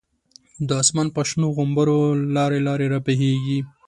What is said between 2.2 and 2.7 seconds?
لاری